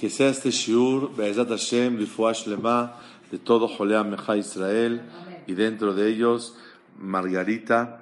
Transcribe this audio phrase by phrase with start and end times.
[0.00, 2.94] Que sea este shiur, Be'ezat Hashem, Rifuash Lema,
[3.30, 5.02] de todo Jolea Meja Israel,
[5.46, 6.56] y dentro de ellos
[6.98, 8.00] Margarita,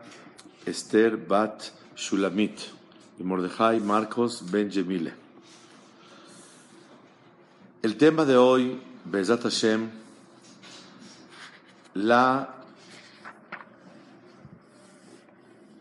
[0.65, 1.61] Esther Bat
[1.97, 2.61] Shulamit,
[3.19, 5.13] y Mordejai Marcos Ben Jemile.
[7.83, 9.91] El tema de hoy, Be'ezat Hashem,
[11.95, 12.55] la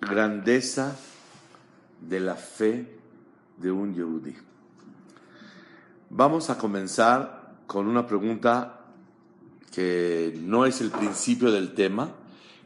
[0.02, 0.98] grandeza
[2.02, 2.98] de la fe
[3.58, 4.47] de un Yehudi.
[6.10, 8.80] Vamos a comenzar con una pregunta
[9.74, 12.10] que no es el principio del tema,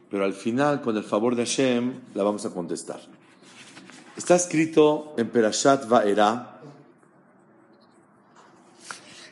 [0.08, 3.00] pero al final, con el favor de Hashem, la vamos a contestar.
[4.16, 6.60] Está escrito en Perashat Va'era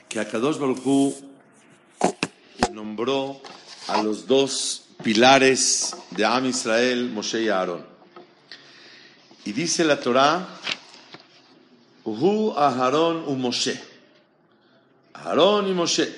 [0.09, 1.15] que Akadosh Baruch Hu
[2.73, 3.41] nombró
[3.87, 7.87] a los dos pilares de Am Israel, Moshe y Aarón.
[9.45, 10.49] Y dice la Torah,
[12.05, 13.90] Hu Aharon u Moshe.
[15.25, 16.09] Aarón y Moshe.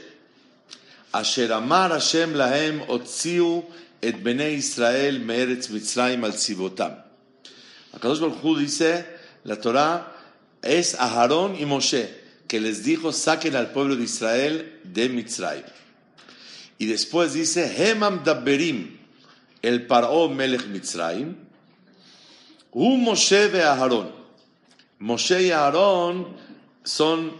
[1.12, 3.64] Asher amar Hashem lahem otziu
[4.00, 6.96] et bnei Israel me'eretz Mitzrayim al tzivotam.
[7.94, 9.04] Akadosh Baruch Hu dice,
[9.44, 10.12] la Torah
[10.62, 12.08] es Aarón y Moshe,
[12.48, 15.64] que les dijo, saquen al pueblo de Israel de Mitzrayim.
[16.78, 18.98] Y después dice, Hemam Dabberim,
[19.60, 21.36] el Paró Melech Mitzrayim,
[22.72, 24.10] U Moshe ve Aarón.
[24.98, 26.28] Moshe y Aarón
[26.82, 27.32] son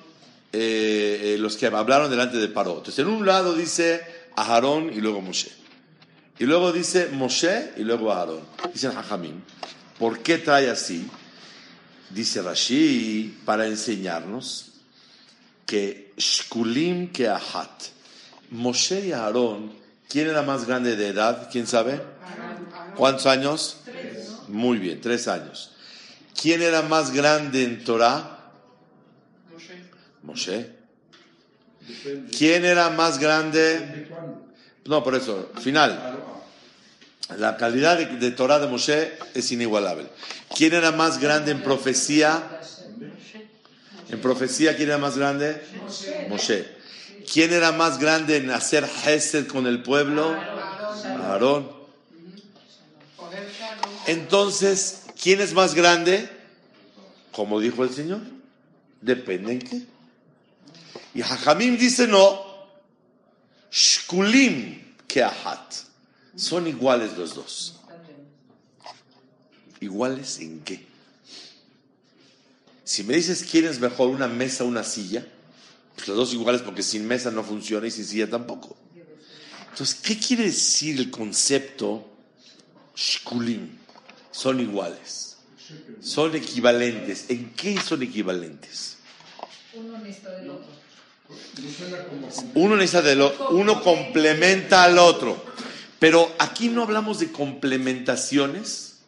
[0.52, 2.78] eh, los que hablaron delante de Paró.
[2.78, 4.02] Entonces, en un lado dice
[4.36, 5.50] Aarón y luego Moshe.
[6.38, 8.40] Y luego dice Moshe y luego Aarón.
[8.72, 9.40] Dice Hajamim.
[9.98, 11.08] ¿Por qué trae así?
[12.10, 14.72] Dice Rashi para enseñarnos
[15.64, 17.84] que Shkulim que Ahat.
[18.50, 19.72] Moshe y Aarón,
[20.08, 21.48] ¿quién era más grande de edad?
[21.50, 22.02] ¿Quién sabe?
[22.96, 23.78] ¿Cuántos años?
[24.48, 25.70] Muy bien, tres años.
[26.38, 28.31] ¿Quién era más grande en Torah?
[30.22, 30.70] Moshe.
[32.36, 34.08] ¿Quién era más grande?
[34.84, 36.18] No, por eso, final.
[37.38, 40.06] La calidad de, de Torah de Moshe es inigualable.
[40.54, 42.60] ¿Quién era más grande en profecía?
[44.10, 45.62] En profecía, ¿quién era más grande?
[46.28, 46.66] Moshe.
[47.32, 50.36] ¿Quién era más grande en hacer Hesed con el pueblo?
[51.04, 51.70] Aarón.
[54.06, 56.28] Entonces, ¿quién es más grande?
[57.30, 58.20] Como dijo el Señor.
[59.00, 59.91] Depende en qué.
[61.14, 62.52] Y Hajamim dice no.
[63.70, 65.74] Shkulim que Ahat.
[66.36, 67.80] Son iguales los dos.
[69.80, 70.86] ¿Iguales en qué?
[72.84, 75.26] Si me dices quién es mejor, una mesa o una silla,
[75.96, 78.76] pues los dos iguales porque sin mesa no funciona y sin silla tampoco.
[79.70, 82.06] Entonces, ¿qué quiere decir el concepto
[82.94, 83.78] shkulim?
[84.30, 85.38] Son iguales.
[86.00, 87.26] Son equivalentes.
[87.28, 88.96] ¿En qué son equivalentes?
[89.74, 90.81] Uno necesita del otro.
[92.54, 93.50] Uno necesita.
[93.50, 95.42] Uno complementa al otro.
[95.98, 98.98] Pero aquí no hablamos de complementaciones,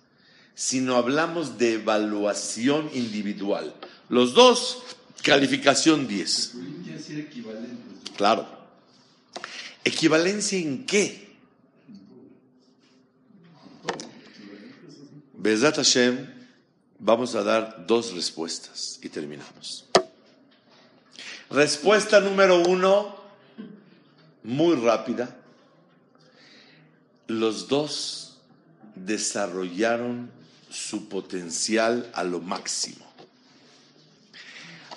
[0.55, 3.75] sino hablamos de evaluación individual.
[4.09, 4.83] Los dos,
[5.23, 6.53] calificación 10.
[6.85, 8.11] Quiere decir equivalentes.
[8.17, 8.47] Claro.
[9.83, 11.25] ¿Equivalencia en qué?
[15.33, 16.27] Bezat Hashem,
[16.99, 19.85] vamos a dar dos respuestas y terminamos.
[21.51, 23.17] Respuesta número uno,
[24.43, 25.37] muy rápida.
[27.27, 28.39] Los dos
[28.95, 30.31] desarrollaron
[30.71, 33.05] su potencial a lo máximo.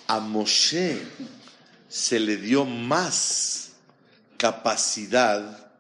[0.08, 1.02] A Moshe
[1.90, 3.74] se le dio más
[4.38, 5.72] capacidad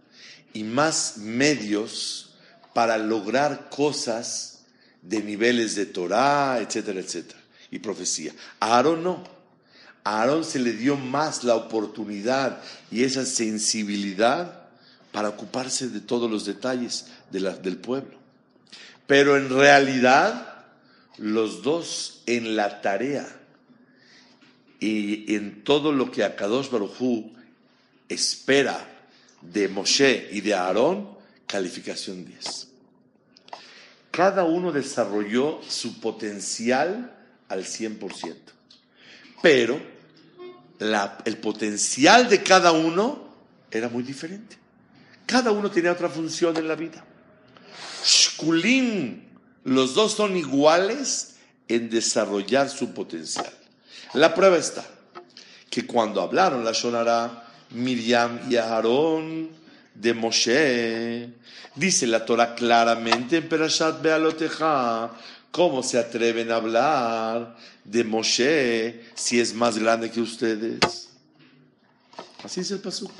[0.54, 2.36] y más medios
[2.74, 4.60] para lograr cosas
[5.02, 7.40] de niveles de Torah, etcétera, etcétera,
[7.72, 8.34] y profecía.
[8.60, 9.37] A Aarón no.
[10.07, 14.62] A Aarón se le dio más la oportunidad y esa sensibilidad
[15.12, 18.18] para ocuparse de todos los detalles del pueblo.
[19.06, 20.63] Pero en realidad,
[21.18, 23.28] los dos en la tarea
[24.79, 27.33] y en todo lo que Akadosh Barujú
[28.07, 28.88] espera
[29.42, 32.68] de Moshe y de Aarón, calificación 10.
[34.12, 37.13] Cada uno desarrolló su potencial
[37.50, 38.36] al 100%.
[39.42, 39.97] Pero
[40.79, 43.27] el potencial de cada uno
[43.71, 44.57] era muy diferente.
[45.25, 47.03] Cada uno tenía otra función en la vida.
[48.06, 49.24] Shkulim,
[49.65, 51.35] los dos son iguales
[51.68, 53.51] en desarrollar su potencial.
[54.13, 54.85] La prueba está
[55.69, 59.50] que cuando hablaron la Shonara, Miriam y Aarón
[59.94, 61.29] de Moshe,
[61.75, 65.12] dice la Torah claramente en Perashat Bealoteja,
[65.52, 71.10] ¿Cómo se atreven a hablar de Moshe si es más grande que ustedes?
[72.44, 73.12] Así es el pasuk.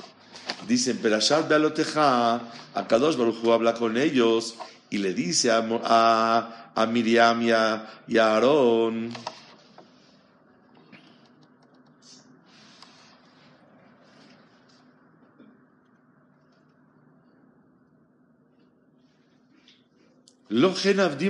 [0.66, 2.40] Dicen, Perashat Bealoteja,
[2.74, 4.54] Akadosh Baruj Hu habla con ellos
[4.90, 9.12] y le dice a, a, Miriam y a, y a Aarón,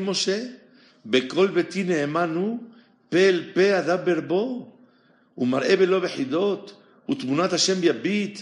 [0.01, 0.58] Moshe,
[1.08, 2.60] בכל ביתי נאמנו,
[3.10, 4.72] פה אל פה אדבר בו,
[5.38, 8.42] ומראה בלא בחידות, ותמונת השם יביט.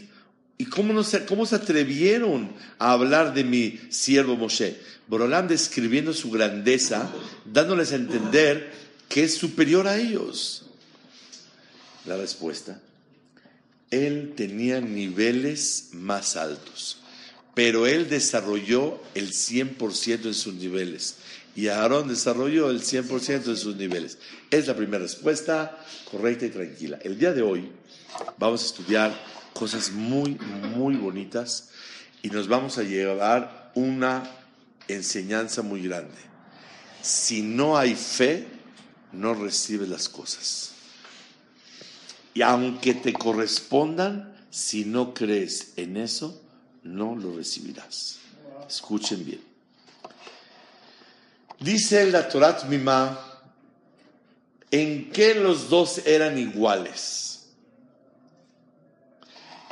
[0.60, 4.76] ¿Y cómo, no se, cómo se atrevieron a hablar de mi siervo Moshe?
[5.08, 7.10] Borolam describiendo su grandeza,
[7.52, 8.72] dándoles a entender
[9.10, 10.68] que es superior a ellos.
[12.06, 12.80] La respuesta,
[13.90, 17.02] él tenía niveles más altos
[17.54, 21.16] pero él desarrolló el 100% en sus niveles.
[21.57, 24.19] Y Aarón desarrolló el 100% en sus niveles.
[24.51, 26.99] Es la primera respuesta correcta y tranquila.
[27.03, 27.73] El día de hoy
[28.37, 29.19] vamos a estudiar
[29.55, 30.35] cosas muy,
[30.75, 31.71] muy bonitas
[32.23, 34.31] y nos vamos a llevar una
[34.87, 36.19] enseñanza muy grande.
[37.01, 38.47] Si no hay fe,
[39.13, 40.73] no recibes las cosas.
[42.35, 46.39] Y aunque te correspondan, si no crees en eso,
[46.83, 48.19] no lo recibirás.
[48.69, 49.56] Escuchen bien.
[51.61, 53.19] Dice la Torah Mima,
[54.71, 57.49] ¿en qué los dos eran iguales?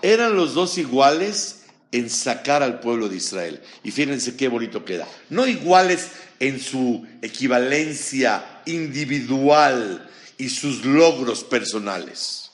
[0.03, 3.63] Eran los dos iguales en sacar al pueblo de Israel.
[3.83, 5.07] Y fíjense qué bonito queda.
[5.31, 6.09] No iguales
[6.41, 12.51] en su equivalencia individual y sus logros personales,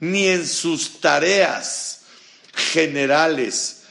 [0.00, 2.00] ni en sus tareas
[2.54, 3.82] generales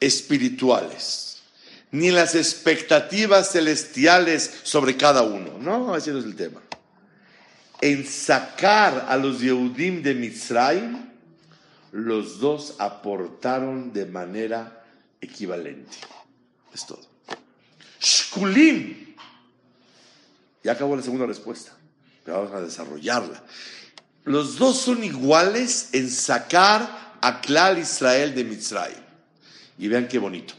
[0.00, 1.33] espirituales,
[1.94, 5.58] ni las expectativas celestiales sobre cada uno.
[5.60, 6.60] No, ese no es el tema.
[7.80, 11.08] En sacar a los Yehudim de Mitzrayim,
[11.92, 14.84] los dos aportaron de manera
[15.20, 15.96] equivalente.
[16.74, 17.02] Es todo.
[18.00, 19.14] Shkulim.
[20.64, 21.76] Ya acabó la segunda respuesta.
[22.24, 23.40] Pero vamos a desarrollarla.
[24.24, 29.04] Los dos son iguales en sacar a Klal Israel de Mitzrayim.
[29.78, 30.54] Y vean qué bonito.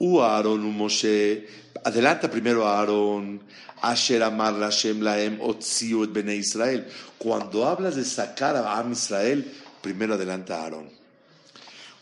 [0.00, 1.46] U Aarón, u Moshe.
[1.84, 3.42] Adelanta primero a Aarón.
[3.82, 6.86] Asher Amar Lashem Laem Otziu et Bene Israel.
[7.18, 9.44] Cuando hablas de sacar a Am Israel,
[9.82, 10.90] primero adelanta a Aarón.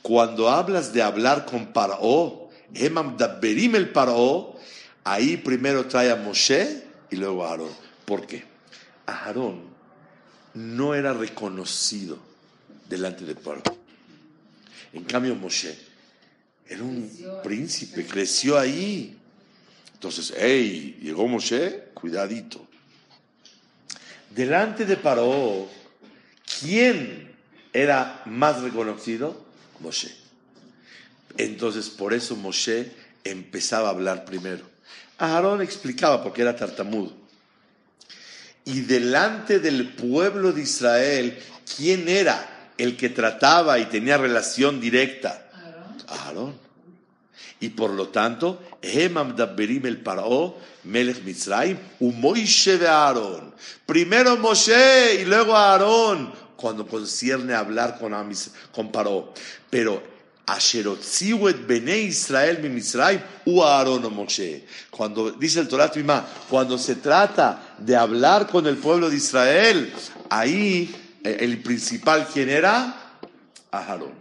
[0.03, 4.57] Cuando hablas de hablar con Paró, Emam Dabberim el Paró,
[5.05, 7.73] ahí primero trae a Moshe y luego a Aarón.
[8.05, 8.45] ¿Por qué?
[9.07, 9.63] Aarón
[10.55, 12.19] no era reconocido
[12.89, 13.63] delante de Paró.
[14.93, 15.88] En cambio, Moshe
[16.69, 17.11] era un
[17.43, 19.17] príncipe, creció ahí.
[19.95, 22.65] Entonces, hey, llegó Moshe, cuidadito.
[24.31, 25.69] Delante de Paró,
[26.61, 27.33] ¿quién
[27.73, 29.47] era más reconocido?
[29.81, 30.15] Moshe.
[31.39, 32.93] Entonces, por eso Moshe
[33.25, 34.69] empezaba a hablar primero.
[35.17, 37.17] Aarón explicaba porque era tartamudo.
[38.65, 41.39] Y delante del pueblo de Israel,
[41.77, 45.48] ¿quién era el que trataba y tenía relación directa?
[46.09, 46.69] Aarón.
[47.61, 53.55] Y por lo tanto, el Paró, Melech Mitzrayim, u Moishe de Aarón.
[53.85, 59.33] Primero Moshe y luego Aarón, cuando concierne hablar con, Amis, con Paró.
[59.71, 60.03] Pero
[60.47, 64.65] Asherotziu et Bene Israel mi Mitzrayim, u Aarón o Moshe.
[64.91, 69.93] Cuando dice el Torah Mima, cuando se trata de hablar con el pueblo de Israel,
[70.31, 70.95] ahí
[71.25, 73.19] eh, el principal, ¿quién era?
[73.73, 74.15] Aarón.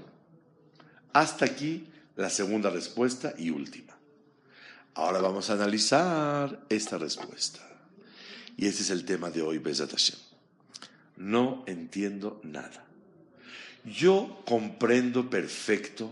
[1.13, 1.86] Hasta aquí
[2.17, 3.95] la segunda respuesta y última.
[4.95, 7.59] Ahora vamos a analizar esta respuesta.
[8.57, 9.93] Y este es el tema de hoy, Besat.
[11.15, 12.83] No entiendo nada.
[13.85, 16.11] Yo comprendo perfecto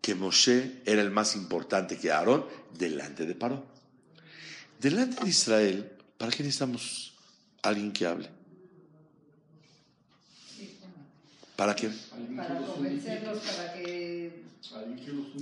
[0.00, 2.46] que Moshe era el más importante que Aarón
[2.78, 3.66] delante de Paró.
[4.78, 7.12] Delante de Israel, ¿para qué necesitamos
[7.62, 8.39] alguien que hable?
[11.60, 11.90] ¿Para qué?
[12.34, 14.44] Para los convencerlos, para que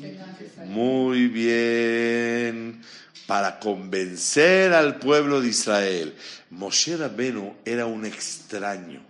[0.00, 0.68] tengan que salir.
[0.72, 2.82] Muy bien.
[3.28, 6.16] Para convencer al pueblo de Israel.
[6.50, 9.00] Moshe Rabenu era un extraño.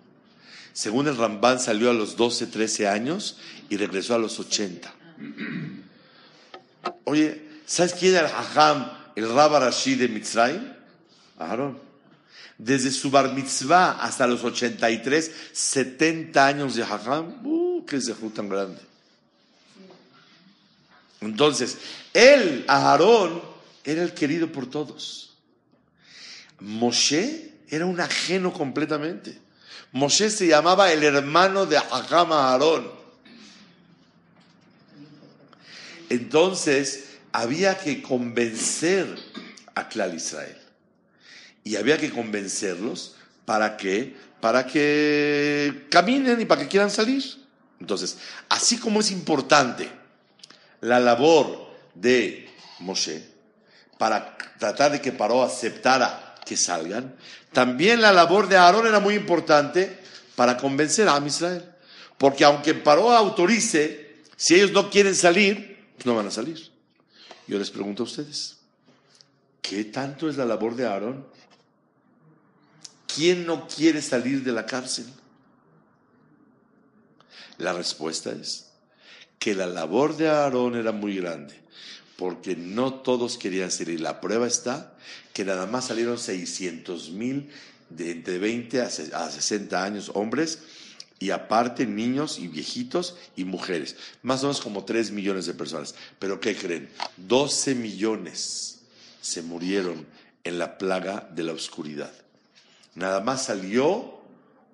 [0.74, 3.38] Según el Rambán salió a los 12, 13 años
[3.70, 4.92] y regresó a los 80.
[7.04, 10.74] Oye, ¿sabes quién era el Hajam, el Rabba Rashi de Mitzrayim?
[11.38, 11.87] Aarón.
[12.58, 17.46] Desde su bar mitzvah hasta los 83, 70 años de Hajam.
[17.46, 18.80] ¡Uh, qué zehut tan grande!
[21.20, 21.78] Entonces,
[22.12, 23.40] él, Aarón,
[23.84, 25.36] era el querido por todos.
[26.60, 29.38] Moshe era un ajeno completamente.
[29.92, 32.90] Moshe se llamaba el hermano de Hajam Aarón.
[36.10, 39.06] Entonces había que convencer
[39.74, 40.56] a Clal Israel.
[41.64, 47.24] Y había que convencerlos para que, para que caminen y para que quieran salir.
[47.80, 49.88] Entonces, así como es importante
[50.80, 52.48] la labor de
[52.80, 53.22] Moshe
[53.98, 57.16] para tratar de que Paró aceptara que salgan,
[57.52, 59.98] también la labor de Aarón era muy importante
[60.36, 61.64] para convencer a Israel.
[62.16, 66.70] Porque aunque Paró autorice, si ellos no quieren salir, pues no van a salir.
[67.46, 68.56] Yo les pregunto a ustedes,
[69.62, 71.26] ¿qué tanto es la labor de Aarón?
[73.18, 75.04] ¿Quién no quiere salir de la cárcel?
[77.56, 78.68] La respuesta es
[79.40, 81.56] que la labor de Aarón era muy grande,
[82.16, 84.00] porque no todos querían salir.
[84.00, 84.96] La prueba está
[85.32, 87.50] que nada más salieron 600 mil
[87.90, 90.60] de entre 20 a 60 años hombres
[91.18, 95.96] y aparte niños y viejitos y mujeres, más o menos como 3 millones de personas.
[96.20, 96.88] Pero ¿qué creen?
[97.16, 98.78] 12 millones
[99.20, 100.06] se murieron
[100.44, 102.12] en la plaga de la oscuridad.
[102.98, 104.18] Nada más salió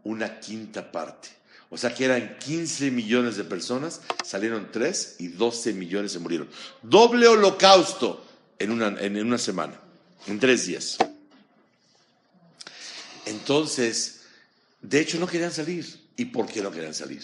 [0.02, 1.28] una quinta parte.
[1.69, 6.49] O sea que eran 15 millones de personas, salieron 3 y 12 millones se murieron.
[6.83, 8.25] Doble holocausto
[8.59, 9.78] en una, en una semana,
[10.26, 10.97] en tres días.
[13.26, 14.23] Entonces,
[14.81, 15.85] de hecho no querían salir.
[16.16, 17.23] ¿Y por qué no querían salir?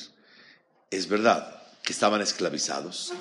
[0.91, 3.15] Es verdad que estaban esclavizados,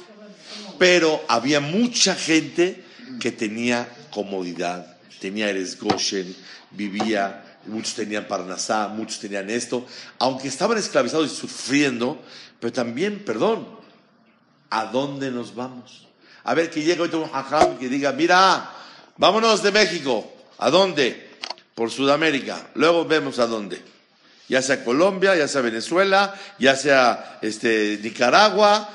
[0.77, 2.83] pero había mucha gente
[3.21, 6.35] que tenía comodidad, tenía Eres Goshen,
[6.71, 9.85] vivía, muchos tenían Parnasá, muchos tenían esto,
[10.19, 12.21] aunque estaban esclavizados y sufriendo,
[12.59, 13.67] pero también, perdón,
[14.69, 16.07] ¿a dónde nos vamos?
[16.43, 18.71] A ver, que llegue un hajam que diga, mira,
[19.17, 21.29] vámonos de México, ¿a dónde?
[21.75, 23.81] Por Sudamérica, luego vemos a dónde
[24.49, 28.89] ya sea Colombia, ya sea Venezuela, ya sea este, Nicaragua.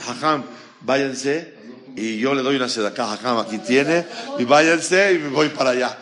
[0.00, 0.44] Jajam,
[0.80, 1.54] váyanse
[1.94, 4.06] y yo le doy una sedaká, Jajam, aquí tiene,
[4.38, 5.96] y váyanse y me voy para allá.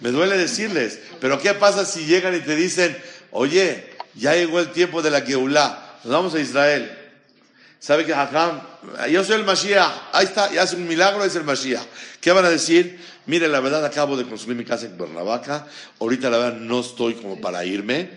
[0.00, 2.96] Me duele decirles, pero ¿qué pasa si llegan y te dicen,
[3.30, 6.98] oye, ya llegó el tiempo de la Geulah, nos vamos a Israel?
[7.78, 8.60] ¿Sabe que Jajam?
[9.10, 11.84] Yo soy el Mashiach, ahí está, ya hace un milagro, es el Mashiach.
[12.20, 13.00] ¿Qué van a decir?
[13.26, 15.66] Mire, la verdad acabo de construir mi casa en Cuernavaca.
[16.00, 18.08] Ahorita la verdad no estoy como para irme.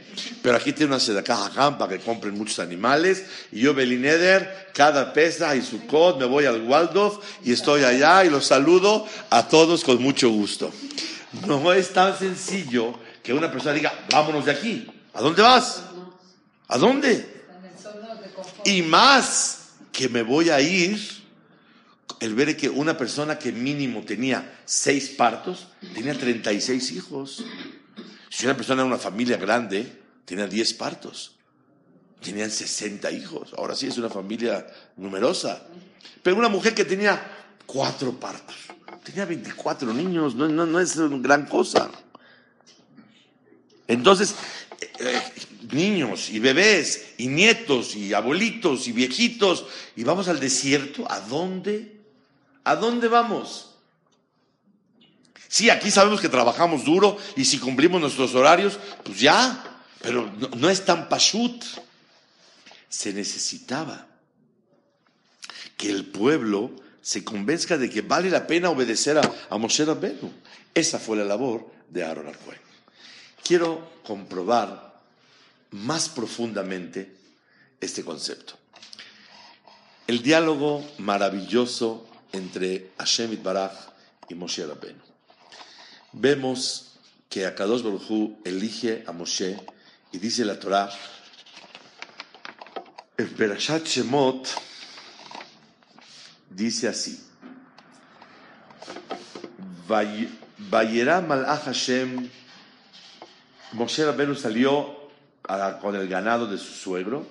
[0.43, 3.23] Pero aquí tiene una sedacaja acá para que compren muchos animales.
[3.51, 8.23] Y yo, Belineder, cada pesa y su cod, me voy al Waldorf y estoy allá
[8.23, 10.71] y los saludo a todos con mucho gusto.
[11.47, 14.91] No es tan sencillo que una persona diga, vámonos de aquí.
[15.13, 15.83] ¿A dónde vas?
[16.67, 17.45] ¿A dónde?
[18.65, 20.99] Y más que me voy a ir
[22.19, 27.45] el ver que una persona que mínimo tenía seis partos, tenía 36 hijos.
[28.29, 31.35] Si una persona era una familia grande, tenía 10 partos.
[32.21, 33.53] Tenían 60 hijos.
[33.57, 34.65] Ahora sí es una familia
[34.97, 35.67] numerosa.
[36.23, 37.21] Pero una mujer que tenía
[37.65, 38.55] cuatro partos,
[39.05, 41.89] tenía 24 niños, no, no, no es gran cosa.
[43.87, 44.35] Entonces,
[44.81, 45.21] eh, eh,
[45.71, 52.01] niños y bebés y nietos y abuelitos y viejitos, y vamos al desierto, ¿a dónde?
[52.63, 53.75] ¿A dónde vamos?
[55.47, 60.69] Sí, aquí sabemos que trabajamos duro y si cumplimos nuestros horarios, pues ya, pero no,
[60.69, 61.63] es tan pashut.
[62.89, 64.07] Se necesitaba
[65.77, 66.71] que el pueblo
[67.05, 70.33] se convenzca de que vale la pena obedecer a, Moshe Rabbeinu.
[70.73, 72.57] Esa fue la labor de Aaron Arcoen.
[73.43, 75.03] Quiero comprobar
[75.69, 77.15] más profundamente
[77.79, 78.57] este concepto.
[80.07, 83.73] El diálogo maravilloso entre Hashem Baraj
[84.27, 85.03] y Moshe Rabbeinu.
[86.11, 86.97] Vemos
[87.29, 89.59] que Akadosh Baruj elige a Moshe
[90.11, 90.89] y dice la Torah,
[93.37, 94.47] Perashat Shemot
[96.55, 97.21] dice así,
[99.87, 102.29] Vayera Malach Hashem,
[103.73, 104.95] Moshe Rabbeinu salió
[105.81, 107.27] con el ganado de su suegro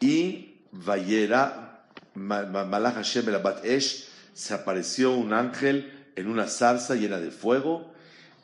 [0.00, 7.18] y Vayera Malach Hashem el Bat Esh se apareció un ángel en una zarza llena
[7.18, 7.92] de fuego.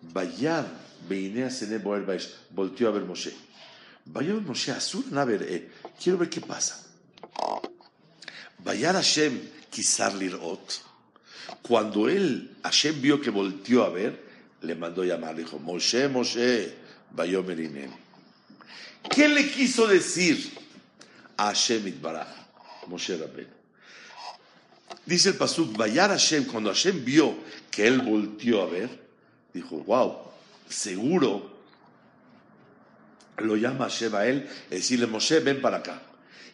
[0.02, 0.66] Bayar
[1.08, 2.04] Beinea Sene Boer
[2.50, 3.32] volteó a ver Moshe.
[4.04, 5.70] Bayar Moshe Azul ver,
[6.02, 6.84] quiero ver qué pasa.
[8.58, 9.40] Bayar Hashem
[9.74, 10.80] Kisar Lirot.
[11.62, 14.22] Cuando él, Hashem vio que volteó a ver,
[14.62, 16.72] le mandó llamar, le dijo, Moshe, Moshe,
[17.10, 17.90] Bayomer
[19.10, 20.52] ¿Qué le quiso decir
[21.36, 22.28] a Hashem Itbaraj,
[22.86, 23.52] Moshe Rabbeinu?
[25.04, 27.34] Dice el Pasuk, Vayar Hashem, cuando Hashem vio
[27.70, 29.04] que él volteó a ver,
[29.52, 30.18] Dijo, wow,
[30.68, 31.54] seguro
[33.38, 36.02] lo llama Hashem a él, decirle, Moshe, ven para acá.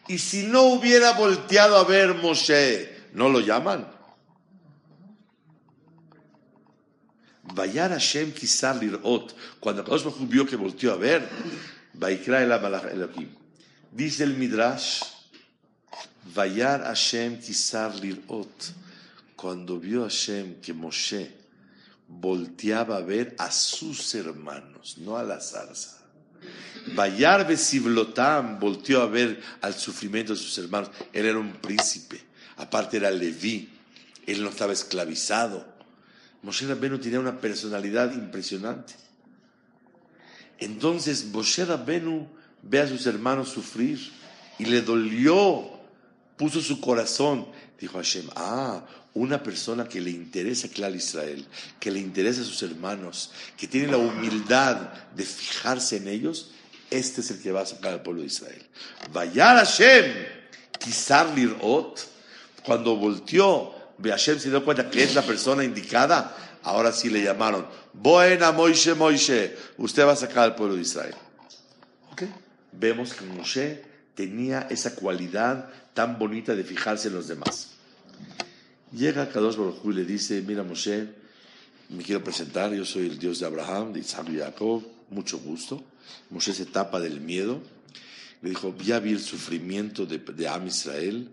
[0.07, 3.87] Y si no hubiera volteado a ver Moshe, ¿no lo llaman?
[7.53, 11.27] Vayar Hashem quizá lirot, cuando Kadosh Baruj vio que volteó a ver,
[11.93, 13.29] Vaikra el Elohim.
[13.91, 15.03] Dice el Midrash,
[16.33, 18.73] Vayar Hashem quizá lirot,
[19.35, 21.31] cuando vio Hashem que Moshe
[22.07, 25.97] volteaba a ver a sus hermanos, no a la zarza.
[26.95, 30.89] Vayar Besiblotam volteó a ver al sufrimiento de sus hermanos.
[31.13, 32.21] Él era un príncipe,
[32.61, 33.69] aparte era Leví,
[34.27, 35.65] él no estaba esclavizado.
[36.43, 38.93] Moshe Rabbenu tenía una personalidad impresionante.
[40.59, 42.27] Entonces Moshe Rabbenu
[42.61, 44.11] ve a sus hermanos sufrir
[44.59, 45.69] y le dolió,
[46.37, 47.47] puso su corazón.
[47.79, 51.45] Dijo Hashem, ah, una persona que le interesa Clar Israel,
[51.79, 56.51] que le interesa a sus hermanos, que tiene la humildad de fijarse en ellos,
[56.91, 58.61] este es el que va a sacar al pueblo de Israel.
[59.11, 60.13] Vayar Hashem,
[60.79, 62.10] Kisar Lirot,
[62.65, 67.65] cuando volteó, Hashem se dio cuenta que es la persona indicada, ahora sí le llamaron,
[67.93, 71.15] Buena Moishe Moishe, usted va a sacar al pueblo de Israel.
[72.71, 73.83] Vemos que Moshe
[74.15, 77.71] tenía esa cualidad tan bonita de fijarse en los demás.
[78.93, 81.09] Llega Kadosh Baruj y le dice, mira Moshe,
[81.89, 85.83] me quiero presentar, yo soy el Dios de Abraham, de Isaac y Jacob, mucho gusto.
[86.29, 87.61] Moshe se tapa del miedo.
[88.41, 91.29] Le dijo, ya vi el sufrimiento de, de Am Israel,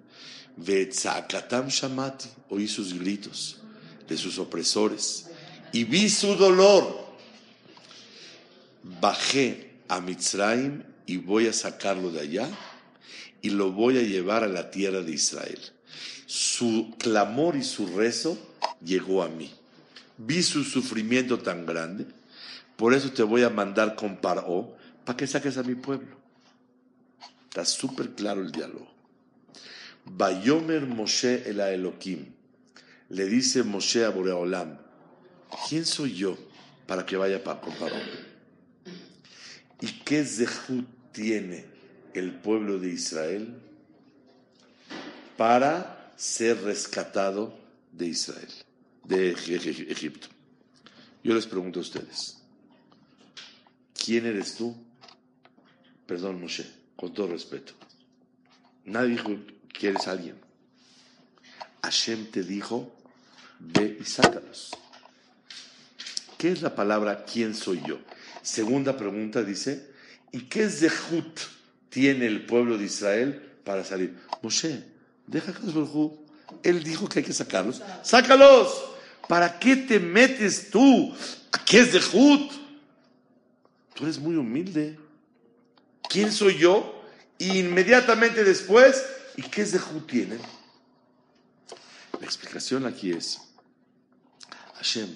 [0.65, 3.59] Shamati, oí sus gritos
[4.09, 5.27] de sus opresores
[5.73, 7.07] y vi su dolor.
[9.01, 12.49] Bajé a Mitzrayim y voy a sacarlo de allá
[13.43, 15.61] y lo voy a llevar a la tierra de Israel.
[16.27, 18.39] Su clamor y su rezo
[18.85, 19.53] llegó a mí.
[20.17, 22.07] Vi su sufrimiento tan grande,
[22.77, 26.17] por eso te voy a mandar con Paró para que saques a mi pueblo.
[27.49, 28.98] Está súper claro el diálogo.
[30.11, 32.27] Bayomer Moshe el Elohim.
[33.11, 34.79] Le dice Moshe a Boreolam,
[35.69, 36.37] ¿quién soy yo
[36.87, 37.97] para que vaya con Paró?
[39.81, 41.65] ¿Y qué zehut tiene
[42.15, 43.55] el pueblo de Israel
[45.37, 47.59] para ser rescatado
[47.93, 48.53] de Israel,
[49.05, 50.29] de Egipto?
[51.23, 52.39] Yo les pregunto a ustedes,
[53.95, 54.75] ¿quién eres tú?
[56.07, 56.67] Perdón, Moshe,
[56.97, 57.75] con todo respeto.
[58.85, 59.37] Nadie dijo
[59.79, 60.35] que eres alguien.
[61.83, 62.93] Hashem te dijo,
[63.61, 64.77] ve y sácalos.
[66.37, 67.99] ¿Qué es la palabra quién soy yo?
[68.43, 69.91] Segunda pregunta dice,
[70.33, 71.41] ¿y qué zehut
[71.91, 74.19] tiene el pueblo de Israel para salir?
[74.43, 74.85] Moshe,
[75.27, 75.61] deja que
[76.63, 77.81] Él dijo que hay que sacarlos.
[78.03, 78.85] ¡Sácalos!
[79.29, 81.15] ¿Para qué te metes tú?
[81.65, 82.53] ¿Qué es zehut?
[83.95, 84.99] Tú eres muy humilde.
[86.09, 87.05] ¿Quién soy yo?
[87.39, 89.05] Y inmediatamente después,
[89.39, 90.37] ¿y qué zehut tiene?
[92.21, 93.39] La explicación aquí es,
[94.75, 95.09] Hashem,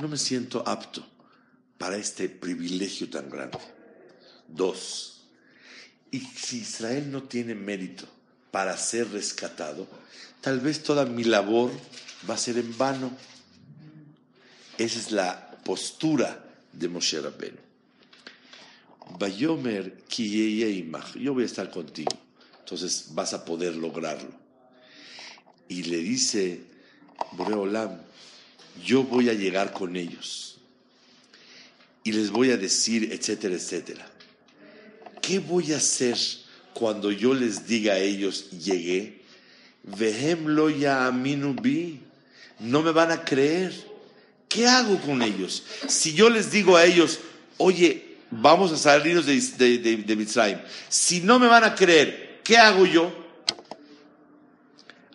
[0.00, 1.06] no me siento apto
[1.78, 3.58] para este privilegio tan grande.
[4.48, 5.28] Dos,
[6.10, 8.08] y si Israel no tiene mérito
[8.50, 9.86] para ser rescatado,
[10.40, 11.70] tal vez toda mi labor
[12.28, 13.16] va a ser en vano.
[14.78, 17.58] Esa es la postura de Moshe Rabbeinu.
[19.18, 22.25] Bayomer yo voy a estar contigo,
[22.66, 24.28] entonces vas a poder lograrlo.
[25.68, 26.62] Y le dice
[27.30, 28.00] Boreolam,
[28.84, 30.58] yo voy a llegar con ellos
[32.02, 34.10] y les voy a decir, etcétera, etcétera.
[35.22, 36.16] ¿Qué voy a hacer
[36.74, 39.22] cuando yo les diga a ellos, llegué?
[39.84, 42.00] Vehemlo ya bi.
[42.58, 43.72] No me van a creer.
[44.48, 45.62] ¿Qué hago con ellos?
[45.86, 47.20] Si yo les digo a ellos,
[47.58, 50.58] oye, vamos a salirnos de, de, de, Mitzrayim.
[50.88, 53.12] Si no me van a creer, ¿qué hago yo?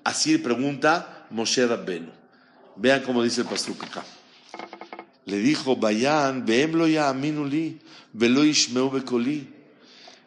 [0.04, 2.12] Así pregunta Moshe Rabbenu.
[2.76, 4.04] Vean cómo dice el pastor acá.
[5.26, 7.80] Le dijo, vayan, veemlo ya aminuli,
[8.12, 8.42] velo
[8.92, 9.48] bekoli.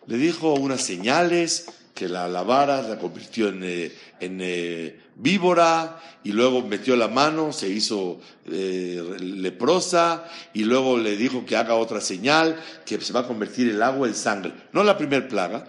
[0.06, 6.32] Le dijo unas señales que la, lavara, la convirtió en, eh, en eh, víbora y
[6.32, 12.00] luego metió la mano, se hizo eh, leprosa y luego le dijo que haga otra
[12.00, 14.52] señal, que se va a convertir el agua en sangre.
[14.72, 15.66] No la primer plaga,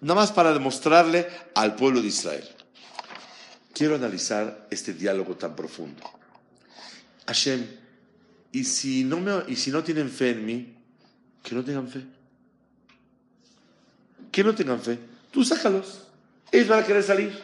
[0.00, 2.44] nada más para demostrarle al pueblo de Israel.
[3.72, 6.02] Quiero analizar este diálogo tan profundo.
[7.26, 7.66] Hashem,
[8.52, 10.74] y si no, me, y si no tienen fe en mí,
[11.42, 12.04] que no tengan fe.
[14.30, 14.98] Que no tengan fe.
[15.30, 16.02] Tú sácalos.
[16.52, 17.36] Ellos van a querer salir.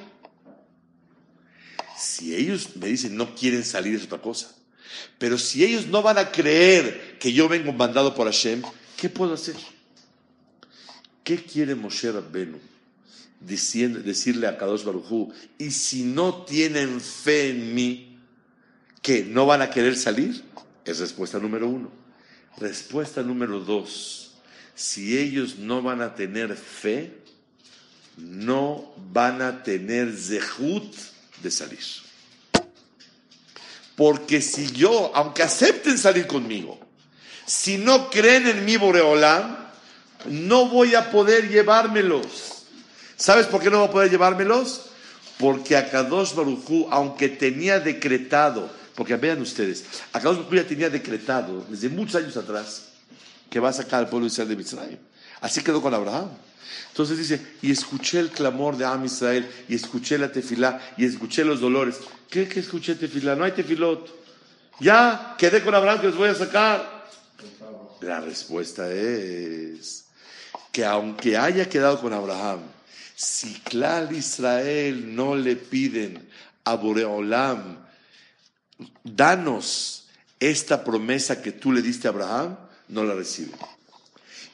[1.99, 4.55] Si ellos me dicen no quieren salir es otra cosa.
[5.19, 8.63] Pero si ellos no van a creer que yo vengo mandado por Hashem,
[8.97, 9.57] ¿qué puedo hacer?
[11.25, 12.59] ¿Qué quiere Moshe Rabbenu?
[13.41, 18.19] Diciendo, decirle a Kadosh Barujú, y si no tienen fe en mí,
[19.01, 20.45] ¿que no van a querer salir?
[20.85, 21.91] Es respuesta número uno.
[22.59, 24.33] Respuesta número dos,
[24.75, 27.19] si ellos no van a tener fe,
[28.17, 30.95] no van a tener zehut
[31.43, 31.79] de salir.
[33.97, 36.79] Porque si yo, aunque acepten salir conmigo,
[37.47, 39.70] si no creen en mi Boreolam,
[40.27, 42.65] no voy a poder llevármelos.
[43.17, 44.87] ¿Sabes por qué no voy a poder llevármelos?
[45.39, 51.89] Porque Akadosh Baruchú, aunque tenía decretado, porque vean ustedes, Akadosh Baruchú ya tenía decretado desde
[51.89, 52.89] muchos años atrás
[53.49, 54.99] que va a sacar al pueblo de Israel de Mitzrayim.
[55.41, 56.29] Así quedó con Abraham.
[56.89, 61.45] Entonces dice, y escuché el clamor de Am Israel, y escuché la tefilá, y escuché
[61.45, 61.97] los dolores.
[62.29, 63.35] ¿Qué que escuché tefilá?
[63.35, 64.09] No hay tefilot.
[64.81, 67.07] Ya quedé con Abraham que los voy a sacar.
[68.01, 70.05] La respuesta es
[70.73, 72.61] que aunque haya quedado con Abraham,
[73.15, 76.29] si Clal Israel no le piden
[76.65, 77.79] a Boreolam,
[79.05, 82.57] danos esta promesa que tú le diste a Abraham,
[82.89, 83.59] no la reciben.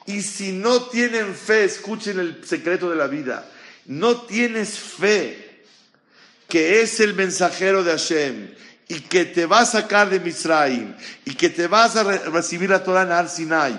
[0.05, 3.49] Y si no tienen fe, escuchen el secreto de la vida,
[3.85, 5.63] no tienes fe
[6.47, 8.53] que es el mensajero de Hashem
[8.87, 12.83] y que te va a sacar de Misraim y que te vas a recibir la
[12.83, 13.77] Torah en Ar Sinai,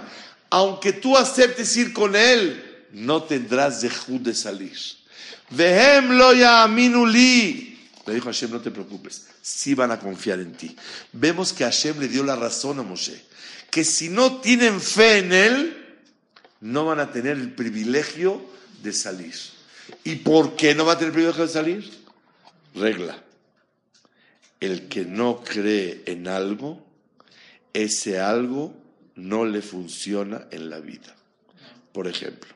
[0.50, 4.76] aunque tú aceptes ir con él, no tendrás dejud de salir.
[5.50, 6.32] Vehem lo.
[8.08, 10.74] Le dijo Hashem, no te preocupes, sí van a confiar en ti.
[11.12, 13.22] Vemos que Hashem le dio la razón a Moshe,
[13.70, 15.86] que si no tienen fe en él,
[16.60, 18.42] no van a tener el privilegio
[18.82, 19.34] de salir.
[20.04, 21.90] ¿Y por qué no va a tener el privilegio de salir?
[22.74, 23.22] Regla.
[24.60, 26.84] El que no cree en algo,
[27.74, 28.74] ese algo
[29.18, 31.14] no le funciona en la vida.
[31.92, 32.54] Por ejemplo,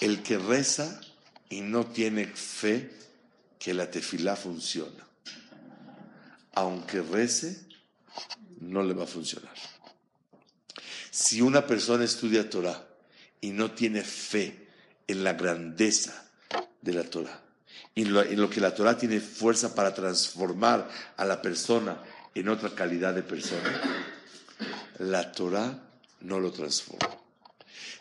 [0.00, 1.00] el que reza
[1.48, 2.90] y no tiene fe
[3.58, 5.06] que la tefilá funciona.
[6.52, 7.66] Aunque rece,
[8.60, 9.54] no le va a funcionar.
[11.10, 12.86] Si una persona estudia Torah
[13.40, 14.68] y no tiene fe
[15.06, 16.30] en la grandeza
[16.82, 17.40] de la Torah,
[17.94, 22.02] en lo, en lo que la Torah tiene fuerza para transformar a la persona
[22.34, 24.09] en otra calidad de persona,
[25.00, 25.78] la Torah
[26.20, 27.16] no lo transforma.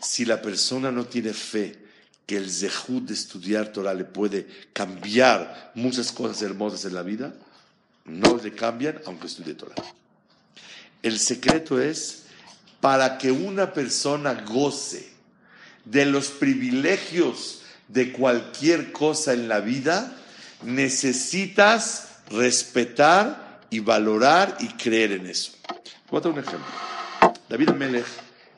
[0.01, 1.77] Si la persona no tiene fe
[2.25, 7.33] que el zehut de estudiar Torah le puede cambiar muchas cosas hermosas en la vida,
[8.05, 9.75] no le cambian aunque estudie Torah.
[11.01, 12.23] El secreto es
[12.81, 15.09] para que una persona goce
[15.85, 20.15] de los privilegios de cualquier cosa en la vida,
[20.63, 25.58] necesitas respetar y valorar y creer en eso.
[26.11, 26.67] Voy a dar un ejemplo.
[27.47, 28.07] David Melech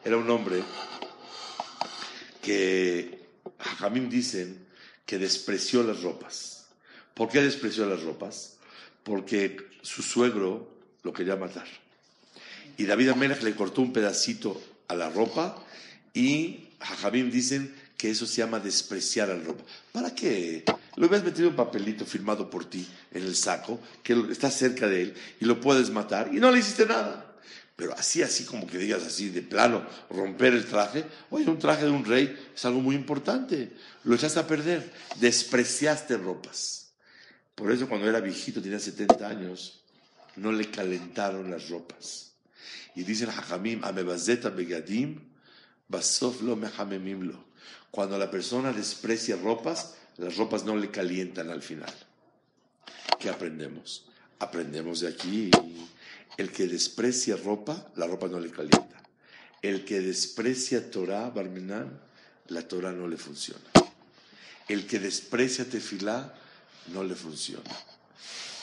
[0.06, 0.64] era un hombre
[2.42, 3.28] que
[3.78, 4.66] Jamim dicen
[5.06, 6.68] que despreció las ropas.
[7.14, 8.56] ¿Por qué despreció las ropas?
[9.04, 10.66] Porque su suegro
[11.04, 11.68] lo quería matar.
[12.78, 15.62] Y David Amelech le cortó un pedacito a la ropa
[16.14, 19.66] y Jajamim dicen que eso se llama despreciar la ropa.
[19.92, 20.64] ¿Para qué?
[20.96, 25.02] Lo hubieras metido un papelito firmado por ti en el saco, que está cerca de
[25.02, 27.31] él, y lo puedes matar, y no le hiciste nada.
[27.82, 31.04] Pero así, así como que digas así de plano, romper el traje.
[31.32, 33.72] Oye, un traje de un rey es algo muy importante.
[34.04, 34.94] Lo echaste a perder.
[35.20, 36.92] Despreciaste ropas.
[37.56, 39.82] Por eso cuando era viejito, tenía 70 años,
[40.36, 42.34] no le calentaron las ropas.
[42.94, 45.20] Y dicen Hajamim, Amebazeta Begadim,
[45.88, 46.60] Basof lo.
[47.90, 51.92] Cuando la persona desprecia ropas, las ropas no le calientan al final.
[53.20, 54.06] ¿Qué aprendemos?
[54.38, 55.50] Aprendemos de aquí.
[56.38, 59.04] El que desprecia ropa, la ropa no le calienta.
[59.62, 62.00] El que desprecia Torah, Barminan,
[62.48, 63.62] la Torah no le funciona.
[64.68, 66.34] El que desprecia Tefilá,
[66.88, 67.70] no le funciona.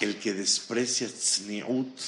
[0.00, 2.00] El que desprecia Tzniut,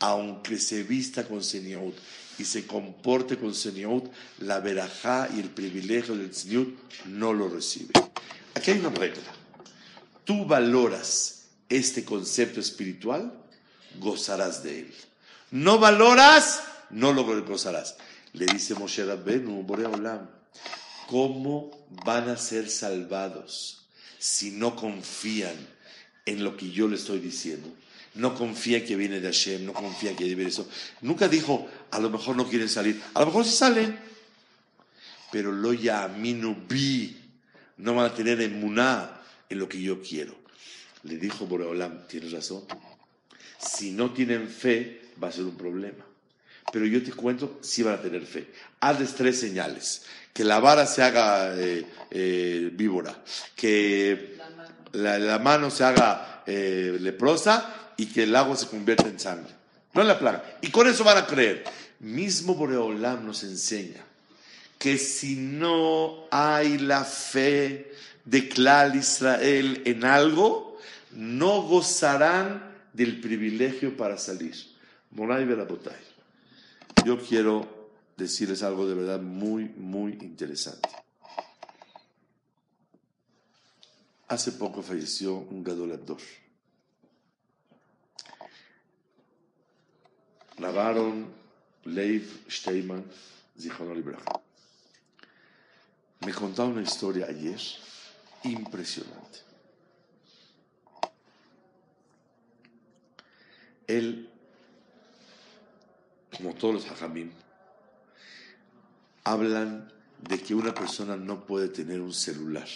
[0.00, 1.94] aunque se vista con Tzniut,
[2.38, 7.92] y se comporte con Seniut, la verajá y el privilegio del Seniut no lo recibe.
[8.54, 9.22] Aquí hay una regla.
[10.24, 13.32] Tú valoras este concepto espiritual,
[13.98, 14.94] gozarás de él.
[15.50, 17.96] No valoras, no lo gozarás.
[18.32, 20.28] Le dice Moshe Rabbenu, Boreolam,
[21.08, 23.86] ¿cómo van a ser salvados
[24.18, 25.54] si no confían
[26.26, 27.70] en lo que yo le estoy diciendo?
[28.14, 30.68] no confía que viene de Hashem, no confía que debe eso.
[31.00, 33.98] Nunca dijo, a lo mejor no quieren salir, a lo mejor sí salen,
[35.32, 37.16] pero lo yaminu bi,
[37.78, 40.34] no van a tener emuná en lo que yo quiero.
[41.02, 42.64] Le dijo Boreolam, tienes razón.
[43.64, 46.04] Si no tienen fe, va a ser un problema.
[46.72, 48.48] Pero yo te cuento, si van a tener fe.
[48.80, 50.02] Hazles tres señales.
[50.32, 53.16] Que la vara se haga eh, eh, víbora,
[53.54, 54.36] que
[54.92, 59.52] la, mano se haga eh, leprosa y que el agua se convierta en sangre.
[59.92, 60.58] No en la plaga.
[60.60, 61.64] Y con eso van a creer.
[62.00, 64.04] Mismo Boreolam nos enseña
[64.78, 67.92] que si no hay la fe
[68.24, 70.78] de Klal Israel en algo,
[71.12, 74.54] no gozarán del privilegio para salir.
[75.10, 76.00] Moray Berabotay.
[77.04, 80.88] Yo quiero decirles algo de verdad muy, muy interesante.
[84.28, 86.20] Hace poco falleció un Gadol Abdor.
[90.56, 91.26] Grabaron
[91.84, 93.04] Leif Steinman,
[93.58, 94.40] Zichrono Libraja.
[96.24, 97.60] Me contaba una historia ayer
[98.44, 99.43] impresionante.
[103.86, 104.28] Él,
[106.36, 107.30] como todos los hajamim,
[109.24, 112.68] hablan de que una persona no puede tener un celular,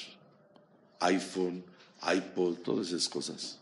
[1.01, 1.65] iPhone,
[2.03, 3.59] iPod, todas esas cosas,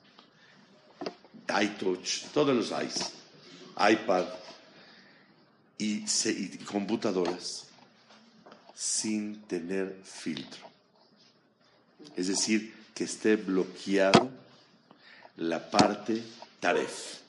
[1.49, 3.13] iTouch, todos los i's,
[3.77, 4.27] iPad
[5.79, 7.67] y, y computadoras
[8.75, 10.67] sin tener filtro.
[12.17, 14.31] Es decir, que esté bloqueado
[15.37, 16.23] la parte
[16.61, 17.21] taref,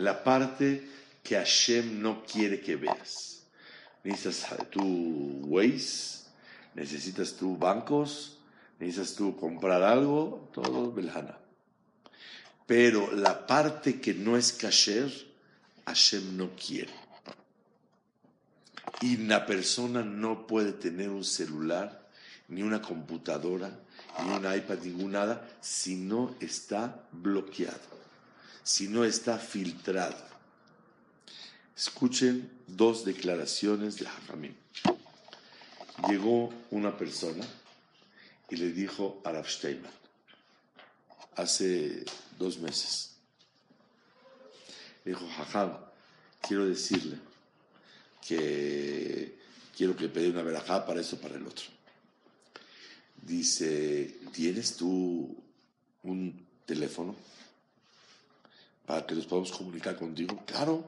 [0.00, 0.88] la parte
[1.22, 3.42] que Hashem no quiere que veas.
[4.02, 6.24] Necesitas tu Waze,
[6.74, 8.38] necesitas tu bancos,
[8.78, 11.38] necesitas tú comprar algo, todo belhana.
[12.66, 15.10] Pero la parte que no es kasher,
[15.86, 16.94] Hashem no quiere.
[19.02, 22.08] Y la persona no puede tener un celular,
[22.48, 23.78] ni una computadora,
[24.24, 27.99] ni un iPad, ningún nada, si no está bloqueado,
[28.70, 30.24] si no está filtrado.
[31.76, 34.56] Escuchen dos declaraciones de Jajamín.
[36.08, 37.44] Llegó una persona
[38.48, 39.90] y le dijo a Rav Steinman,
[41.34, 42.04] hace
[42.38, 43.16] dos meses,
[45.04, 45.76] le dijo, Jajam,
[46.40, 47.18] quiero decirle
[48.24, 49.36] que
[49.76, 51.66] quiero que pedí una verajá para eso, para el otro.
[53.20, 55.36] Dice, ¿tienes tú
[56.04, 57.16] un teléfono
[58.90, 60.42] para que nos podamos comunicar contigo?
[60.44, 60.84] Claro,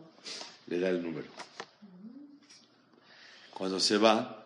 [0.66, 1.28] le da el número.
[3.54, 4.44] Cuando se va,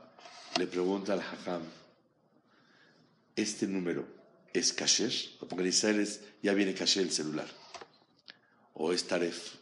[0.58, 1.62] le pregunta al hajam,
[3.34, 4.06] ¿este número
[4.52, 5.10] es kasher?
[5.40, 7.48] Porque en Israel es- ya viene kasher el celular.
[8.74, 9.54] ¿O es taref?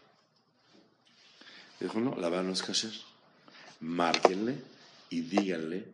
[1.79, 2.93] Le dijo, no, la verdad no es kasher.
[3.79, 4.57] Márquenle
[5.11, 5.85] y díganle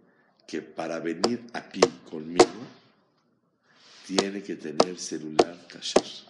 [0.48, 2.62] que para venir aquí conmigo
[4.06, 6.29] tiene que tener celular kasher.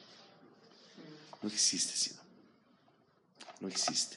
[1.43, 2.21] No existe, sino.
[3.61, 4.17] No existe.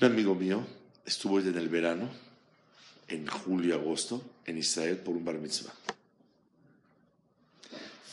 [0.00, 0.66] Un amigo mío
[1.04, 2.08] estuvo en el verano,
[3.08, 5.72] en julio, agosto, en Israel por un bar mitzvah.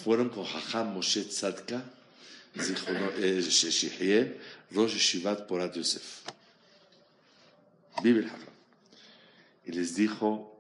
[0.04, 1.84] Fueron con Jajam Moshe Tzadka,
[2.56, 4.40] Shehye,
[4.72, 6.22] Rosh Shivat Porat Yosef.
[8.04, 8.32] Vive el.
[9.66, 10.58] Y les dijo,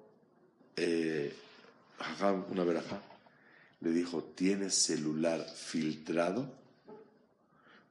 [0.76, 1.36] eh,
[2.50, 3.02] una verajá,
[3.82, 6.52] le dijo, ¿tienes celular filtrado?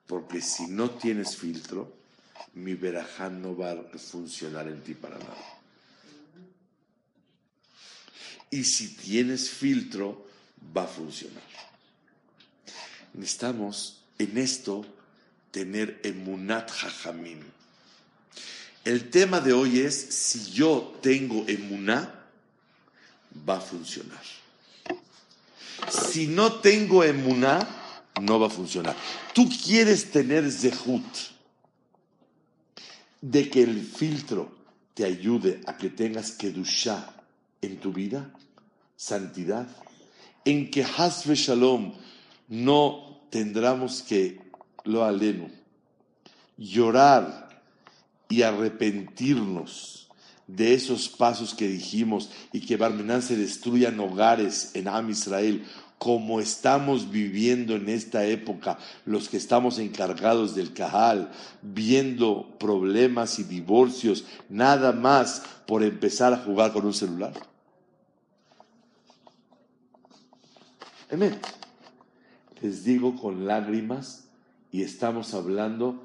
[0.07, 1.93] Porque si no tienes filtro,
[2.55, 5.61] mi verajá no va a funcionar en ti para nada.
[8.51, 10.27] Y si tienes filtro,
[10.77, 11.43] va a funcionar.
[13.15, 14.85] Necesitamos en esto
[15.51, 17.41] tener emunat jajamim.
[18.85, 22.15] El tema de hoy es, si yo tengo emuná,
[23.49, 24.40] va a funcionar.
[25.91, 27.59] Si no tengo emuná,
[28.21, 28.97] no va a funcionar.
[29.35, 31.05] Tú quieres tener zehut
[33.21, 34.51] de que el filtro
[34.95, 37.15] te ayude a que tengas kedushá
[37.61, 38.31] en tu vida,
[38.97, 39.69] santidad,
[40.45, 41.93] en que hasbe shalom
[42.49, 44.41] no tendremos que
[44.85, 45.51] lo aleno,
[46.57, 47.63] llorar
[48.29, 50.09] y arrepentirnos
[50.57, 55.65] de esos pasos que dijimos y que Barmenán se destruyan hogares en Am Israel,
[55.99, 63.45] como estamos viviendo en esta época, los que estamos encargados del Cajal, viendo problemas y
[63.45, 67.35] divorcios, nada más por empezar a jugar con un celular.
[71.11, 71.47] Emet.
[72.63, 74.25] Les digo con lágrimas
[74.71, 76.03] y estamos hablando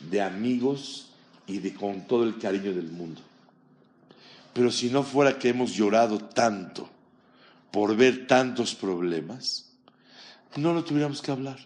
[0.00, 1.10] de amigos
[1.46, 3.20] y de con todo el cariño del mundo.
[4.56, 6.88] Pero si no fuera que hemos llorado tanto
[7.70, 9.66] por ver tantos problemas,
[10.56, 11.58] no lo tuviéramos que hablar.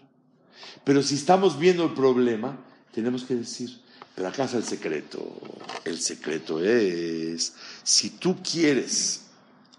[0.83, 2.59] Pero si estamos viendo el problema,
[2.93, 3.79] tenemos que decir,
[4.13, 5.39] pero acá está el secreto.
[5.85, 9.21] El secreto es, si tú quieres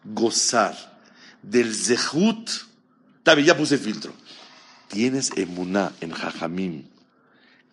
[0.02, 0.74] gozar
[1.42, 2.48] del zehut,
[3.22, 4.14] también ya puse filtro.
[4.88, 6.84] Tienes emuná en jajamim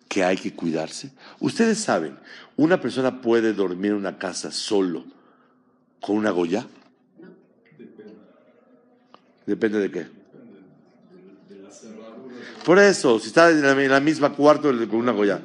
[0.06, 1.12] que hay que cuidarse.
[1.38, 2.18] Ustedes saben,
[2.58, 5.18] una persona puede dormir en una casa solo
[6.00, 6.66] con una goya.
[9.46, 10.06] Depende de qué.
[12.64, 15.40] Por eso, si está en la, misma cuarto con una goya.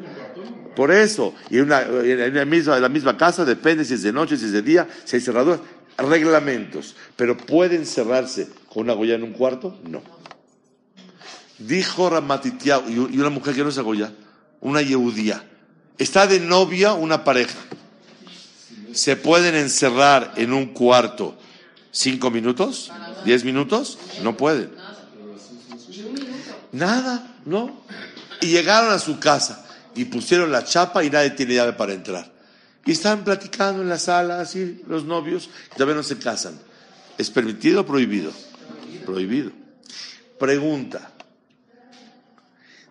[0.75, 4.35] Por eso, y en, la, misma, en la misma casa depende si es de noche,
[4.35, 5.61] si es de día, si hay cerraduras,
[5.97, 6.95] reglamentos.
[7.15, 9.79] Pero ¿pueden cerrarse con una goya en un cuarto?
[9.89, 10.01] No.
[11.57, 14.11] Dijo Ramatitiao, y una mujer que no es goya,
[14.59, 15.43] una yeudía,
[15.97, 17.57] está de novia una pareja.
[18.95, 21.37] ¿Se pueden encerrar en un cuarto
[21.91, 22.93] cinco minutos?
[23.25, 23.99] ¿Diez minutos?
[24.23, 24.71] No pueden.
[26.71, 27.83] Nada, ¿no?
[28.39, 32.31] Y llegaron a su casa y pusieron la chapa y nadie tiene llave para entrar.
[32.85, 36.57] Y están platicando en la sala, así, los novios, y todavía no se casan.
[37.17, 38.31] ¿Es permitido o prohibido?
[39.05, 39.51] Prohibido.
[40.39, 41.11] Pregunta.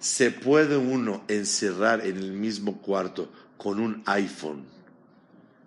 [0.00, 4.73] ¿Se puede uno encerrar en el mismo cuarto con un iPhone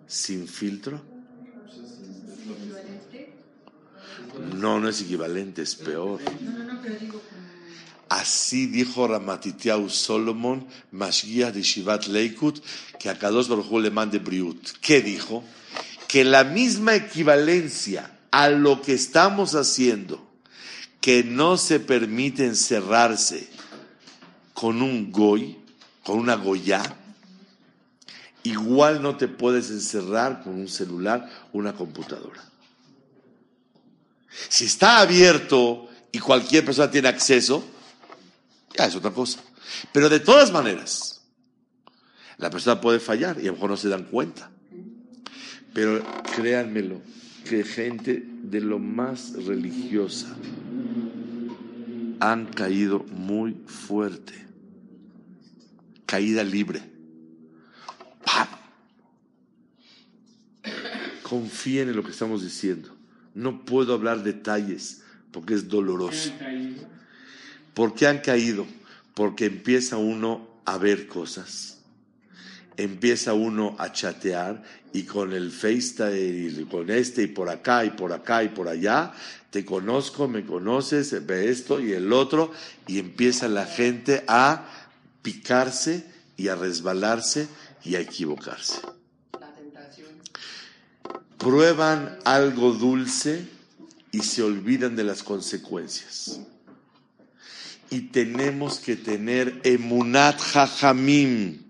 [0.08, 1.00] sin filtro?
[4.54, 6.20] No, no es equivalente, es peor.
[8.08, 12.60] Así dijo Ramatitiau Solomon, Mashgiach de Shivat Leikut,
[12.98, 14.78] que a Kadosh Baruj le mande Briut.
[14.80, 15.44] ¿Qué dijo?
[16.06, 20.26] Que la misma equivalencia a lo que estamos haciendo,
[21.02, 23.46] que no se permite encerrarse
[24.54, 25.58] con un goy,
[26.02, 26.82] con una goya,
[28.50, 32.42] igual no te puedes encerrar con un celular una computadora.
[34.48, 37.64] Si está abierto y cualquier persona tiene acceso,
[38.76, 39.40] ya es otra cosa.
[39.92, 41.22] Pero de todas maneras,
[42.36, 44.50] la persona puede fallar y a lo mejor no se dan cuenta.
[45.74, 46.02] Pero
[46.34, 47.00] créanmelo,
[47.48, 50.36] que gente de lo más religiosa
[52.20, 54.34] han caído muy fuerte.
[56.06, 56.82] Caída libre.
[61.28, 62.94] Confíen en lo que estamos diciendo.
[63.34, 66.32] No puedo hablar detalles porque es doloroso.
[67.74, 68.66] ¿Por qué han caído?
[69.14, 71.78] Porque empieza uno a ver cosas,
[72.76, 74.62] empieza uno a chatear
[74.92, 78.68] y con el FaceTime y con este y por acá y por acá y por
[78.68, 79.12] allá,
[79.50, 82.52] te conozco, me conoces, ve esto y el otro
[82.86, 84.66] y empieza la gente a
[85.22, 86.04] picarse
[86.36, 87.48] y a resbalarse
[87.84, 88.80] y a equivocarse.
[91.38, 93.48] Prueban algo dulce
[94.10, 96.40] y se olvidan de las consecuencias
[97.90, 101.62] y tenemos que tener emunat jajamim.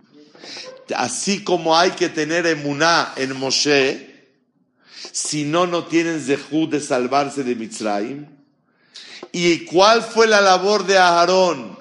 [0.96, 4.06] Así como hay que tener emuná en Moshe,
[5.12, 8.26] si no, no tienen zehud de salvarse de Mitzrayim.
[9.32, 11.78] ¿Y cuál fue la labor de Aarón?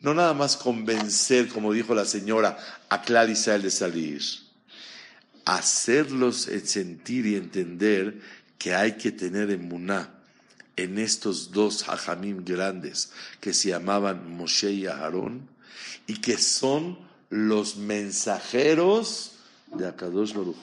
[0.00, 2.58] No nada más convencer, como dijo la señora,
[2.90, 4.22] a Clar Israel de salir.
[5.44, 8.20] Hacerlos sentir y entender
[8.58, 10.10] que hay que tener emuná
[10.76, 15.48] en estos dos hajamim grandes que se llamaban Moshe y Aarón
[16.06, 16.98] y que son
[17.30, 19.32] los mensajeros
[19.66, 20.56] de Akadosh Baruch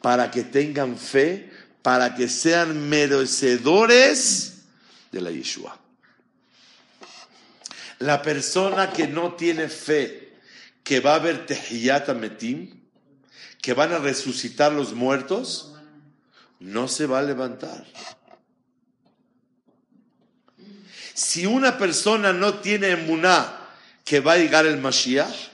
[0.00, 1.50] para que tengan fe,
[1.82, 4.62] para que sean merecedores
[5.12, 5.78] de la Yeshua.
[7.98, 10.32] La persona que no tiene fe,
[10.82, 12.79] que va a ver Tehiyat Metim,
[13.60, 15.72] que van a resucitar los muertos,
[16.58, 17.86] no se va a levantar.
[21.14, 23.56] Si una persona no tiene emuná
[24.04, 25.50] que va a llegar el Mashiach,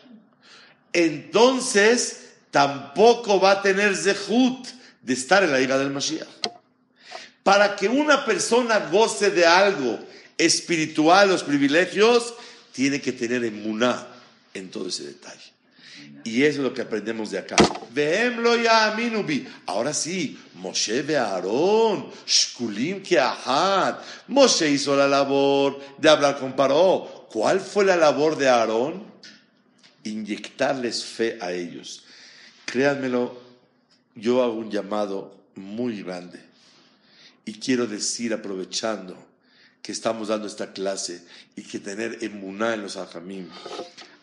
[0.92, 4.66] entonces tampoco va a tener zehut
[5.02, 6.28] de estar en la llegada del Mashiach.
[7.42, 9.98] Para que una persona goce de algo
[10.38, 12.34] espiritual, los privilegios,
[12.72, 14.06] tiene que tener emuná
[14.54, 15.55] en todo ese detalle.
[16.24, 17.56] Y eso es lo que aprendemos de acá.
[17.92, 19.46] Vehemlo ya minubi.
[19.66, 23.22] Ahora sí, Moshe ve Aarón, Shkulim que
[24.26, 27.28] Moshe hizo la labor de hablar con Paró.
[27.30, 29.04] ¿Cuál fue la labor de Aarón?
[30.02, 32.04] Inyectarles fe a ellos.
[32.64, 33.40] Créanmelo,
[34.16, 36.40] yo hago un llamado muy grande.
[37.44, 39.16] Y quiero decir, aprovechando
[39.80, 41.24] que estamos dando esta clase
[41.54, 43.48] y que tener emuná en los ajamim,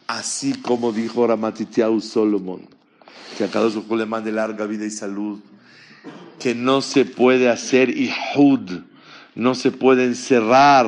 [0.08, 2.68] así como dijo Ramatitiau Solomon,
[3.38, 5.40] que a cada uno le mande larga vida y salud,
[6.40, 8.82] que no se puede hacer ihud,
[9.36, 10.88] no se puede encerrar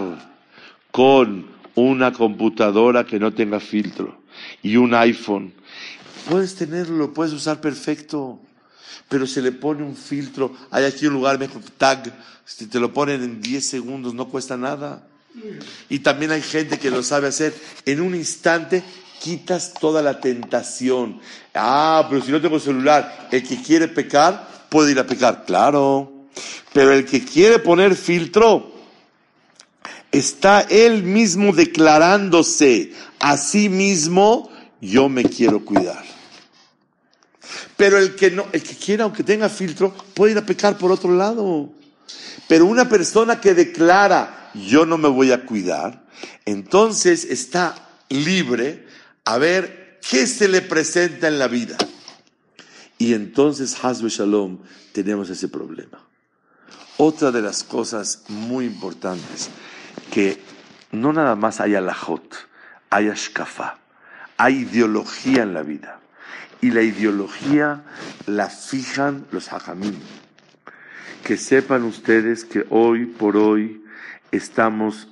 [0.92, 4.18] con una computadora que no tenga filtro
[4.62, 5.54] y un iPhone.
[6.30, 8.40] Puedes tenerlo, puedes usar perfecto,
[9.10, 10.54] pero se le pone un filtro.
[10.72, 12.14] Hay aquí un lugar, mejor tag,
[12.46, 15.08] si te lo ponen en 10 segundos, no cuesta nada.
[15.90, 17.54] Y también hay gente que lo sabe hacer.
[17.86, 18.84] En un instante
[19.26, 21.20] quitas toda la tentación.
[21.56, 26.28] Ah, pero si no tengo celular, el que quiere pecar puede ir a pecar, claro.
[26.72, 28.72] Pero el que quiere poner filtro,
[30.12, 36.04] está él mismo declarándose a sí mismo, yo me quiero cuidar.
[37.76, 40.92] Pero el que no, el que quiera, aunque tenga filtro, puede ir a pecar por
[40.92, 41.72] otro lado.
[42.48, 46.06] Pero una persona que declara, yo no me voy a cuidar,
[46.46, 47.74] entonces está
[48.10, 48.85] libre
[49.26, 51.78] a ver qué se le presenta en la vida.
[52.98, 54.60] Y entonces, Hasbe Shalom,
[54.94, 56.00] tenemos ese problema.
[56.98, 59.50] Otra de las cosas muy importantes,
[60.12, 60.42] que
[60.92, 62.48] no nada más hay alajot,
[62.90, 63.80] hay ashkafa,
[64.38, 66.00] hay ideología en la vida.
[66.62, 67.84] Y la ideología
[68.28, 69.96] la fijan los hajamim.
[71.24, 73.84] Que sepan ustedes que hoy por hoy
[74.32, 75.10] estamos,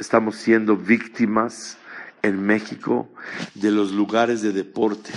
[0.00, 1.78] estamos siendo víctimas
[2.22, 3.08] en México
[3.54, 5.10] de los lugares de deporte.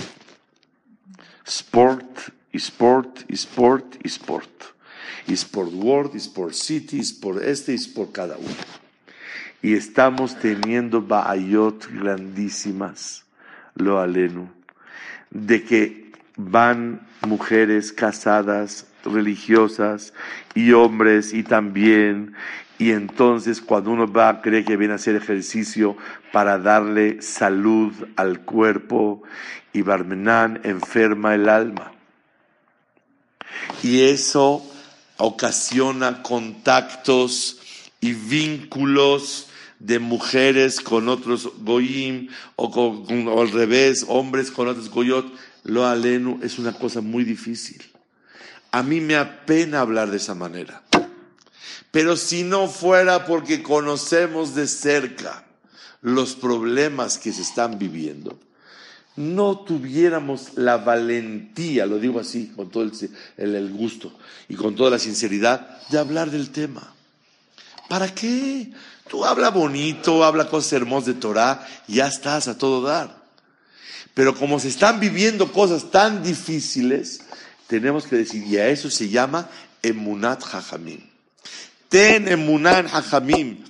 [1.44, 4.50] Sport, y sport, y sport, y sport.
[5.28, 8.54] Y Sport World, y Sport City, y Sport este, y por cada uno.
[9.62, 13.24] Y estamos teniendo baayot grandísimas,
[13.74, 14.48] lo alenu,
[15.30, 20.12] de que van mujeres casadas, religiosas,
[20.54, 22.34] y hombres, y también,
[22.78, 25.96] y entonces cuando uno va, cree que viene a hacer ejercicio
[26.32, 29.22] para darle salud al cuerpo,
[29.72, 31.92] y Barmenán enferma el alma.
[33.82, 34.64] Y eso
[35.18, 37.60] ocasiona contactos
[38.00, 39.48] y vínculos
[39.78, 45.26] de mujeres con otros goyim o, con, al revés, hombres con otros goyot.
[45.64, 47.82] Lo alenu es una cosa muy difícil.
[48.76, 50.82] A mí me apena hablar de esa manera.
[51.90, 55.46] Pero si no fuera porque conocemos de cerca
[56.02, 58.38] los problemas que se están viviendo,
[59.16, 62.82] no tuviéramos la valentía, lo digo así, con todo
[63.38, 64.12] el, gusto
[64.46, 66.92] y con toda la sinceridad, de hablar del tema.
[67.88, 68.70] ¿Para qué?
[69.08, 73.24] Tú habla bonito, habla cosas hermosas de Torah, ya estás a todo dar.
[74.12, 77.22] Pero como se están viviendo cosas tan difíciles,
[77.66, 79.48] tenemos que decir, y a eso se llama
[79.82, 81.00] emunat hajamim.
[81.88, 83.64] Ten emunat hajamim.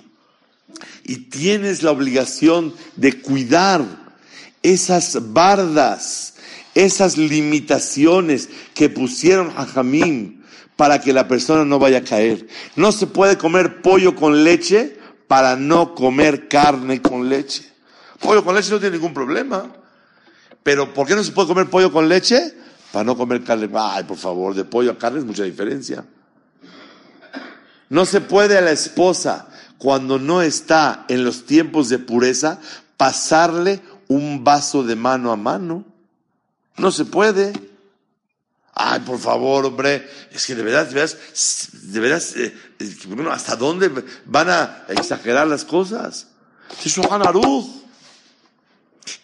[1.03, 4.07] Y tienes la obligación de cuidar
[4.61, 6.35] esas bardas,
[6.75, 10.43] esas limitaciones que pusieron a Jamín
[10.75, 12.47] para que la persona no vaya a caer.
[12.75, 17.63] No se puede comer pollo con leche para no comer carne con leche.
[18.19, 19.71] Pollo con leche no tiene ningún problema.
[20.63, 22.53] Pero ¿por qué no se puede comer pollo con leche?
[22.91, 23.69] Para no comer carne.
[23.73, 26.05] Ay, por favor, de pollo a carne es mucha diferencia.
[27.89, 32.59] No se puede a la esposa, cuando no está en los tiempos de pureza,
[32.97, 35.85] pasarle un vaso de mano a mano.
[36.77, 37.53] No se puede.
[38.73, 41.17] Ay, por favor, hombre, es que de verdad, de verdad,
[41.73, 42.55] de verdad eh,
[43.07, 43.89] bueno, ¿hasta dónde
[44.25, 46.27] van a exagerar las cosas?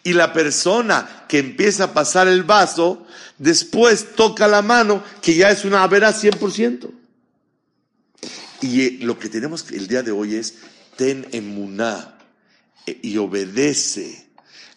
[0.02, 3.06] Y la persona que empieza a pasar el vaso,
[3.38, 6.90] después toca la mano, que ya es una vera 100%.
[8.60, 10.54] Y eh, lo que tenemos el día de hoy es,
[10.96, 12.18] ten emuná
[12.86, 14.26] eh, y obedece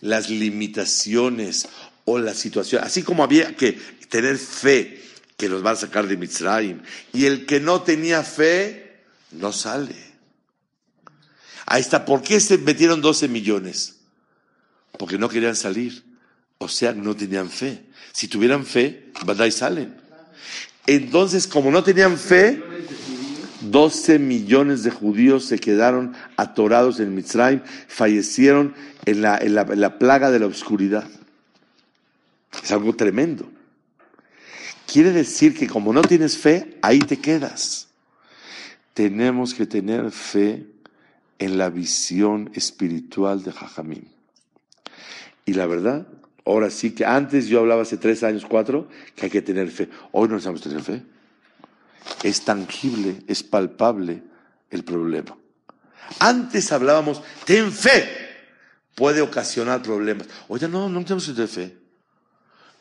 [0.02, 1.68] las limitaciones
[2.06, 3.74] o la situación, así como había que
[4.10, 5.04] tener fe
[5.36, 6.82] que los va a sacar de Mitzrayim,
[7.14, 9.96] y el que no tenía fe, no sale.
[11.66, 13.98] Ahí está, ¿por qué se metieron 12 millones?
[14.98, 16.04] Porque no querían salir,
[16.58, 17.84] o sea, no tenían fe.
[18.18, 19.12] Si tuvieran fe.
[19.46, 19.94] Y salen.
[20.88, 22.64] Entonces, como no tenían fe,
[23.62, 28.74] 12 millones de judíos se quedaron atorados en Mitzrayim, fallecieron
[29.06, 31.08] en la, en la, plaga de la oscuridad.
[32.64, 33.48] Es algo tremendo.
[34.92, 37.90] Quiere decir que como no tienes fe, ahí te quedas.
[38.96, 40.66] Tenemos que tener fe
[41.38, 44.08] en la visión espiritual de Jajamín.
[45.46, 46.08] Y la verdad,
[46.52, 49.90] ahora sí que antes yo hablaba hace tres años, cuatro, que hay que tener fe.
[50.12, 51.04] Hoy no necesitamos tener fe
[52.24, 54.24] es tangible, es palpable
[54.70, 55.38] el problema.
[56.20, 58.08] Antes hablábamos, ten fe,
[58.96, 60.28] puede ocasionar problemas.
[60.48, 61.78] Oye, no, no tenemos de fe.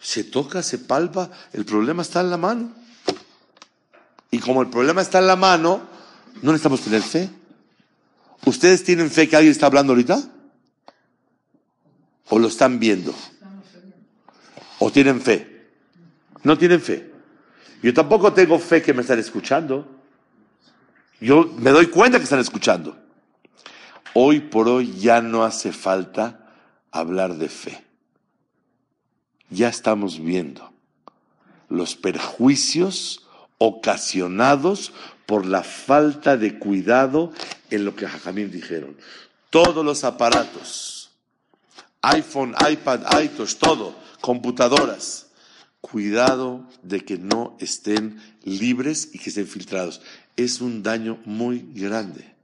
[0.00, 2.72] Se toca, se palpa, el problema está en la mano.
[4.30, 5.96] Y como el problema está en la mano,
[6.42, 7.30] ¿No necesitamos tener fe?
[8.44, 10.22] ¿Ustedes tienen fe que alguien está hablando ahorita?
[12.28, 13.14] ¿O lo están viendo?
[14.78, 15.68] ¿O tienen fe?
[16.42, 17.10] No tienen fe.
[17.82, 19.86] Yo tampoco tengo fe que me están escuchando.
[21.20, 22.96] Yo me doy cuenta que están escuchando.
[24.14, 26.54] Hoy por hoy ya no hace falta
[26.90, 27.84] hablar de fe.
[29.50, 30.72] Ya estamos viendo
[31.68, 33.26] los perjuicios
[33.58, 34.92] ocasionados
[35.26, 37.32] por la falta de cuidado
[37.70, 38.96] en lo que Jajamín dijeron.
[39.50, 40.95] Todos los aparatos,
[42.06, 45.26] iPhone, iPad, iTunes, todo, computadoras,
[45.80, 50.00] cuidado de que no estén libres y que estén filtrados.
[50.36, 52.34] Es un daño muy grande.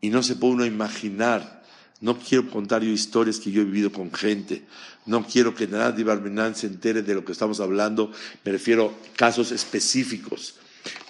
[0.00, 1.62] Y no se puede uno imaginar.
[2.00, 4.64] No quiero contar yo historias que yo he vivido con gente.
[5.06, 8.10] No quiero que nadie Barmenán se entere de lo que estamos hablando.
[8.44, 10.54] Me refiero a casos específicos.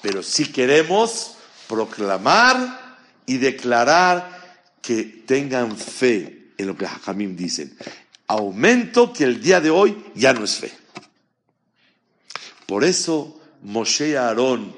[0.03, 1.37] Pero sí queremos
[1.69, 7.75] proclamar y declarar que tengan fe en lo que Jajamim dicen.
[8.27, 10.71] Aumento que el día de hoy ya no es fe.
[12.67, 14.73] Por eso Moshe y Aarón,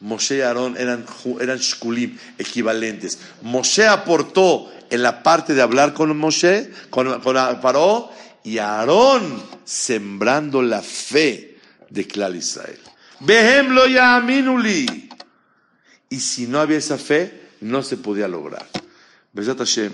[0.00, 1.04] Moshe y Aarón eran,
[1.40, 3.18] eran shkulim, equivalentes.
[3.42, 8.10] Moshe aportó en la parte de hablar con Moshe, con, con Paró,
[8.42, 11.58] y Aarón sembrando la fe
[11.90, 12.80] de Clal Israel.
[14.00, 15.10] Aminuli.
[16.08, 18.66] Y si no había esa fe, no se podía lograr.
[19.34, 19.92] Besat Hashem,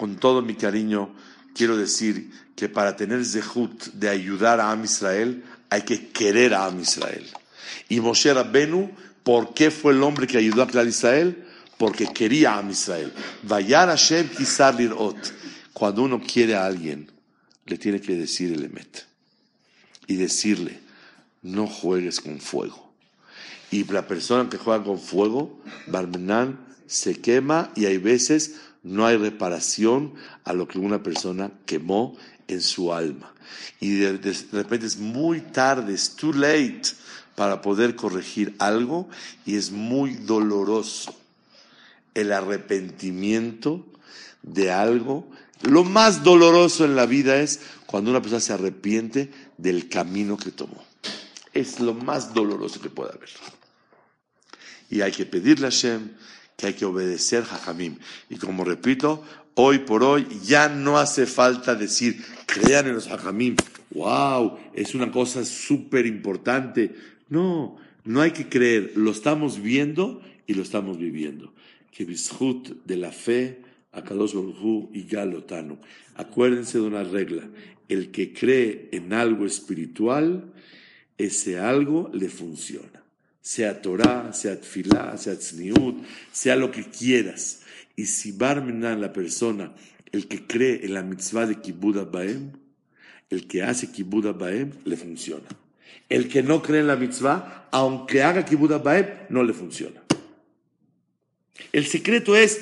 [0.00, 1.14] con todo mi cariño,
[1.54, 6.64] quiero decir que para tener zehut de ayudar a Am Israel, hay que querer a
[6.64, 7.28] Am Israel.
[7.90, 8.92] Y Moshe Rabbenu,
[9.22, 11.44] ¿por qué fue el hombre que ayudó a Clal Israel?
[11.76, 13.12] Porque quería a Am Israel.
[13.42, 14.30] Vayar Hashem
[14.78, 15.34] lirot.
[15.74, 17.12] Cuando uno quiere a alguien,
[17.66, 19.04] le tiene que decir el emet.
[20.06, 20.80] Y decirle,
[21.42, 22.90] no juegues con fuego.
[23.70, 29.16] Y la persona que juega con fuego, Barmenán, se quema y hay veces no hay
[29.16, 30.14] reparación
[30.44, 32.16] a lo que una persona quemó
[32.48, 33.32] en su alma.
[33.80, 34.12] Y de,
[34.52, 36.82] repente es muy tarde, es too late
[37.34, 39.08] para poder corregir algo
[39.46, 41.14] y es muy doloroso
[42.14, 43.86] el arrepentimiento
[44.42, 45.28] de algo.
[45.62, 50.50] Lo más doloroso en la vida es cuando una persona se arrepiente del camino que
[50.50, 50.82] tomó.
[51.52, 53.28] Es lo más doloroso que puede haber.
[54.88, 56.10] Y hay que pedirle a Hashem
[56.60, 57.96] que hay que obedecer Jajamim.
[58.28, 63.56] Y como repito, hoy por hoy ya no hace falta decir, crean en los Jajamim.
[63.92, 64.58] ¡Wow!
[64.74, 66.94] Es una cosa súper importante.
[67.28, 68.92] No, no hay que creer.
[68.94, 71.52] Lo estamos viendo y lo estamos viviendo.
[71.90, 75.78] Que Bishut de la fe, Akadosh Baruj y Galotano.
[76.14, 77.48] Acuérdense de una regla.
[77.88, 80.52] El que cree en algo espiritual,
[81.18, 82.99] ese algo le funciona.
[83.42, 87.60] Sea Torah, sea Tfilá, sea Tzniut, sea lo que quieras.
[87.96, 89.72] Y si Barmenan, la persona,
[90.12, 92.52] el que cree en la mitzvah de Kibbud Baem,
[93.30, 95.48] el que hace Kibbud Baem, le funciona.
[96.08, 100.02] El que no cree en la mitzvah, aunque haga Kibbud Baem, no le funciona.
[101.72, 102.60] El secreto es,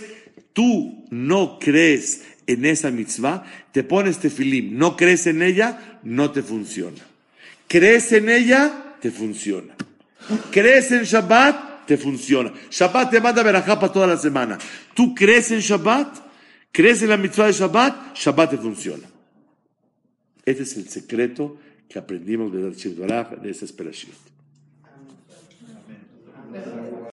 [0.52, 6.42] tú no crees en esa mitzvah, te pones tefilim, no crees en ella, no te
[6.42, 7.06] funciona.
[7.66, 9.74] Crees en ella, te funciona.
[10.50, 12.52] Crees en Shabbat, te funciona.
[12.70, 14.58] Shabbat te manda verajá para toda la semana.
[14.94, 16.18] Tú crees en Shabbat,
[16.70, 19.08] crees en la mitzvah de Shabbat, Shabbat te funciona.
[20.44, 21.58] Este es el secreto
[21.88, 24.12] que aprendimos de esta esperación.